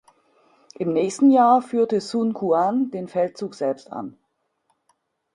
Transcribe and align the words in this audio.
Im 0.79 0.93
nächsten 0.93 1.29
Jahr 1.29 1.61
führte 1.61 2.01
Sun 2.01 2.33
Quan 2.33 2.89
den 2.89 3.07
Feldzug 3.07 3.53
selbst 3.53 3.91
an. 3.91 4.17